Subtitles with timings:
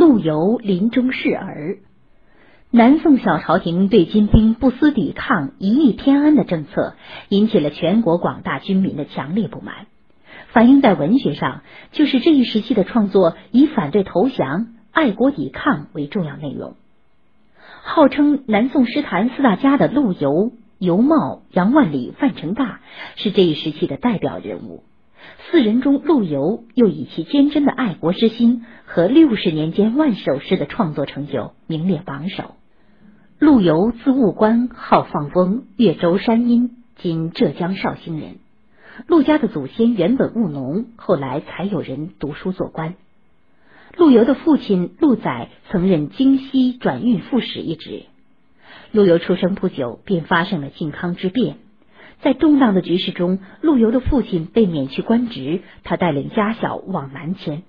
[0.00, 1.76] 陆游临终示儿。
[2.70, 6.94] 南宋小朝廷对金兵不思抵抗、一意偏安的政策，
[7.28, 9.88] 引起了全国广大军民的强烈不满。
[10.52, 11.60] 反映在文学上，
[11.92, 16.76] 就是这一时期的创作以反对投降、爱国抵抗为重要内容。
[17.82, 22.80] 号称南宋诗坛四大家的陆游、尤袤、杨万里、范成大，
[23.16, 24.82] 是这一时期的代表人物。
[25.50, 32.54] 四人中，陆游又以其坚贞的爱国之心和六十年间万首诗的创作成就名列榜首。
[33.38, 38.36] 陆游字务观，号放翁，越州山阴（今浙江绍兴人）。
[39.08, 42.94] 陆家的祖先原本务农，后来才有人读书做官。
[43.96, 48.04] 陆游的父亲陆载曾任京西转运副使一职。
[48.92, 51.56] 陆游出生不久，便发生了靖康之变。
[52.22, 57.62] 在动荡的局势中，陆游的父亲被免去官职，他带领家小往南迁。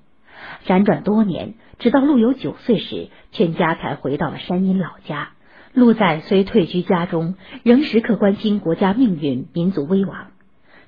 [0.65, 5.29] 辗转多年，直到陆游九岁时，全家才回到了山阴老家。
[5.73, 10.27] 陆载虽退居家中，仍时刻关心国家命运、民族危亡。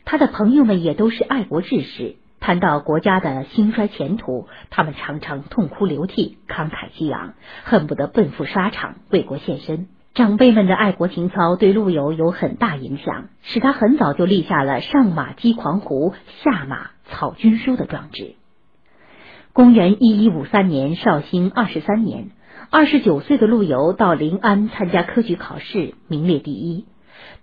[0.04, 9.88] 他的朋友们也都是爱国志士，谈到国家的兴衰前途，他们常常痛哭流涕、慷慨激昂，恨不得奔赴沙场为国献身。
[10.14, 18.36] 长辈们的爱国情操对陆游有很大影响，使他很早就立下了上马击狂胡、下马草军书的壮志。
[19.54, 22.30] 公元一一五三年，绍兴二十三年，
[22.70, 26.86] 二十九岁的陆游到临安参加科举考试，名列第一。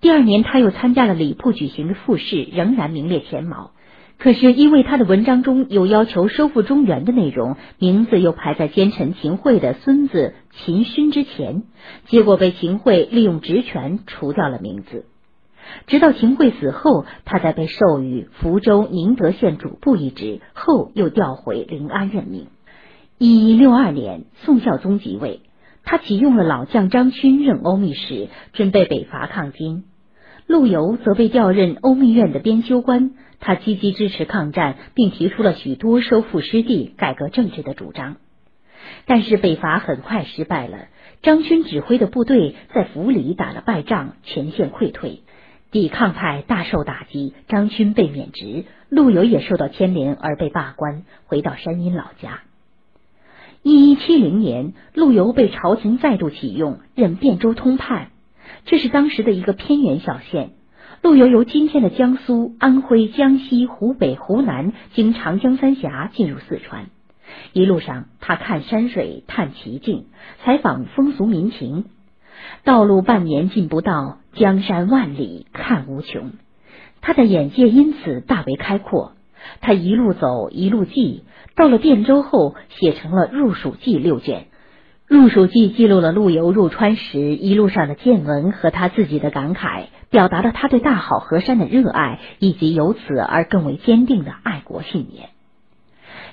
[0.00, 3.72] 第二年，他又参加了礼部举行的复试，仍然名列前茅。
[4.20, 11.62] 可是因为他的文章中有要求收复中原的内容，名字又排在奸臣秦桧的孙子秦勋之前，
[12.06, 15.06] 结果被秦桧利用职权除掉了名字。
[15.86, 22.48] 直到秦桧死后，他才被授予福州宁德县主簿一职，后又调回临安任命。
[23.16, 25.40] 一一六二年，宋孝宗即位。
[25.82, 29.84] 他启用了老将张勋任欧密使，准备北伐抗金。
[30.46, 38.16] 陆游则被调任欧密院的编修官，他积极支持抗战，并提出了许多收复失地、改革政治的主张。
[39.06, 40.88] 但是北伐很快失败了，
[41.22, 45.20] 张勋指挥的部队在府里打了败仗，全线溃退，
[45.70, 52.42] 抵抗派大受打击，张勋被免职，陆游也受到牵连而被罢官，回到山阴老家。
[53.62, 58.10] 一一七零年，陆游被朝廷再度启用，任汴州通判。
[58.64, 60.52] 这是当时的一个偏远小县。
[61.02, 66.90] 陆游由今天的江苏、安徽、江西、湖北、湖南，经长江三峡进入四川。
[67.54, 70.04] 一路上，他看山水，探奇境，
[70.44, 71.86] 采访风俗民情。
[72.64, 76.32] 道路半年进不到，江山万里看无穷。
[77.00, 79.12] 他的眼界因此大为开阔。
[79.62, 81.24] 他一路走，一路记。
[81.56, 84.40] 到了汴州后，写成了《入蜀记》六卷，
[85.10, 95.30] 《陆蜀记》记录了陆游入川时一路上的见闻和他自己的感慨，表达了他对大好河山的热爱，以及由此而更为坚定的爱国信念。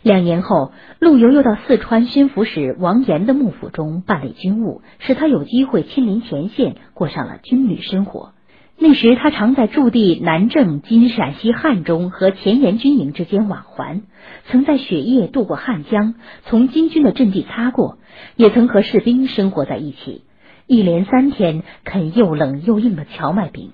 [0.03, 8.33] 两年后，陆游又到四川宣抚使王岩的幕府中办理军务，使他有机会亲临前线，过上了军旅生活。
[8.79, 14.03] 那时，他常在驻地南郑（今陕西汉中）和前沿军营之间往还，
[14.45, 17.97] 曾在雪夜渡过汉江，从金军的阵地擦过，
[18.35, 20.21] 也曾和士兵生活在一起，
[20.67, 23.71] 一连三天啃又冷又硬的荞麦饼。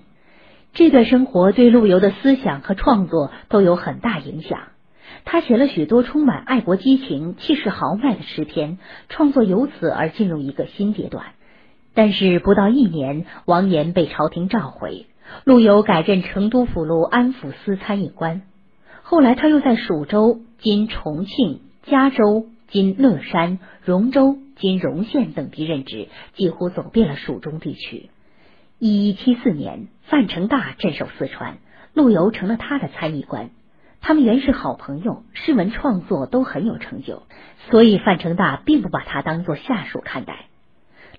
[0.74, 4.60] 这段生活对陆游的思想和创作都有很大影响。
[5.26, 8.78] 他写了许多充满爱国激情、气势豪迈的诗篇，
[9.10, 11.26] 创作由此而进入一个新阶段。
[11.94, 15.06] 但是不到一年，王岩被朝廷召回，
[15.44, 18.42] 陆游改任成都府路安抚司参议官。
[19.04, 28.10] 后来他又在蜀州（今重庆）、嘉州（今乐山）、荣州（今荣县）等地任职，几乎走遍了蜀中地区。
[28.80, 31.58] 一一七四年，范成大镇守四川，
[31.94, 33.52] 陆游成了他的参议官。
[34.02, 37.24] 他们原是好朋友，诗文创作都很有成就，
[37.70, 40.48] 所以范成大并不把他当做下属看待。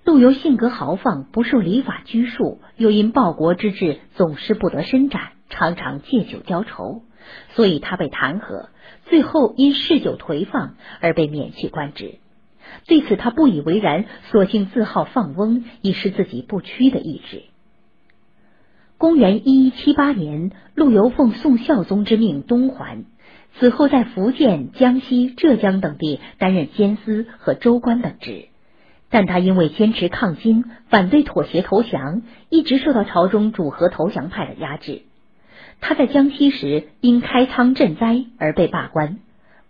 [0.04, 7.02] 陆游性格豪放，不受礼法拘束，又因报国之志总是不得伸展，常常借酒浇愁，
[7.54, 8.66] 所以他被弹劾，
[9.06, 12.16] 最后因嗜酒颓放而被免去官职。
[12.86, 17.44] 对此他不以为然，索性自号放翁，以示自己不屈的意志。
[18.98, 23.04] 公元一一七八年，陆游奉宋孝宗之命东还，
[23.58, 28.48] 此后在福建、江西、浙江等地担任监司和州官等职。
[29.14, 35.02] 但他因为坚持抗金，反对妥协投降，一直受到朝中主和投降派的压制。
[35.80, 39.18] 他在江西时因开仓赈灾而被罢官，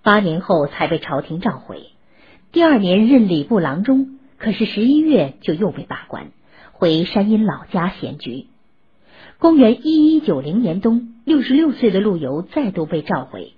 [0.02, 1.90] 八年后才被朝廷召回。
[2.52, 6.28] 第二年任礼部郎中，可是十一月就又被罢官，
[6.72, 8.46] 回山阴老家闲居。
[9.38, 13.52] 公元一一九零年冬，六十六岁的陆游再度被召回，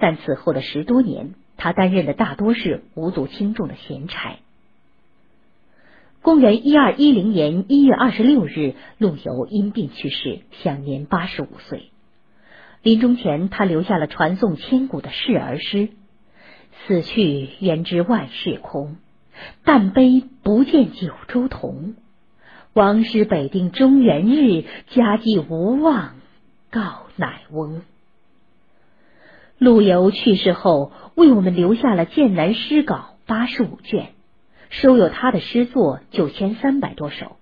[0.00, 4.34] 但此后的十多年，他担任的大多是无足轻重的闲差。
[6.22, 11.90] 公元一二一零年一月二十六日，陆游因病去世，享年八十五岁。
[12.82, 15.88] 临终前，他留下了传颂千古的示儿诗。
[16.86, 18.96] 死去原知万事空，
[19.64, 21.94] 但悲不见九州同。
[22.72, 26.16] 王师北定中原日，家祭无忘
[26.70, 27.82] 告乃翁。
[29.58, 32.94] 陆游去世后，为我们留下了《剑南诗稿》
[33.26, 34.12] 八十五卷，
[34.70, 37.36] 收有他的诗作九千三百多首。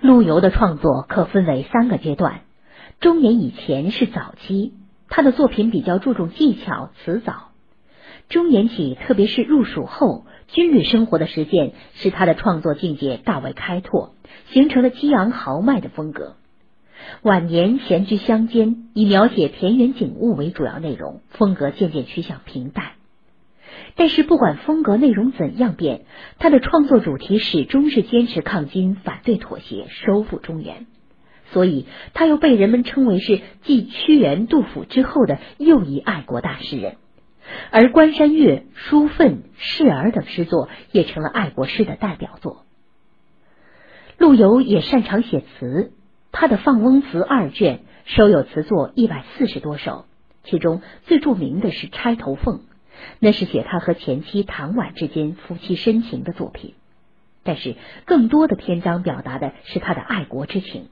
[0.00, 2.40] 陆游的创作可分为三个阶段：
[3.00, 4.74] 中年以前是早期，
[5.08, 7.50] 他的作品比较注重技巧，辞藻。
[8.28, 14.14] 中年起，特别是入蜀后，军旅生活的实践使他的创作境界大为开拓，
[14.50, 16.36] 形成了激昂豪迈的风格。
[17.22, 22.92] 晚年闲居乡间，以描写田园景物为主要内容，风格渐渐趋向平淡。
[23.96, 26.02] 但是，不管风格内容怎样变，
[26.38, 30.86] 他的创作主题始终是坚持抗金、反对妥协、收复中原。
[31.52, 36.96] 所以，他又被人们称为是继屈原、杜甫之后的又一爱国大诗人。
[37.72, 42.64] 而《关山月》《书愤》《示儿》等诗作也成了爱国诗的代表作。
[44.18, 45.92] 陆游也擅长写词，
[46.30, 50.04] 他的《放翁词》二卷收有词作一百四十多首，
[50.44, 52.58] 其中最著名的是《钗头凤》，
[53.18, 56.74] 那是写他和前妻唐婉之间夫妻深情的作品。
[57.42, 57.74] 但是，
[58.04, 60.88] 更多的篇章表达的是他的爱国之情。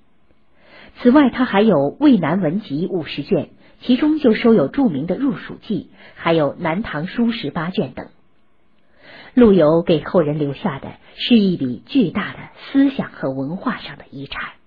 [1.01, 3.51] 此外，他还有《渭南文集》五十卷。
[3.81, 8.09] 其中就收有著名的《入蜀记》，还有《南唐书》十八卷等。
[9.35, 12.39] 陆游给后人留下的是一笔巨大的
[12.73, 14.58] 思想和文化上的遗产。